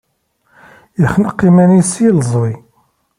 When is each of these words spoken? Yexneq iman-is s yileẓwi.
Yexneq 0.99 1.39
iman-is 1.47 1.89
s 1.93 2.01
yileẓwi. 2.03 2.51